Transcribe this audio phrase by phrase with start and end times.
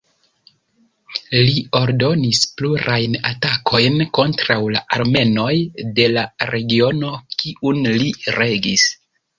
[1.33, 5.55] Li ordonis plurajn atakojn kontraŭ la armenoj
[6.01, 6.27] de la
[6.57, 8.93] regiono kiun li regis.